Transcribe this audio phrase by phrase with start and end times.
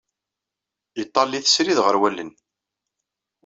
[0.99, 2.31] Yeṭall-it srid ɣer wallen.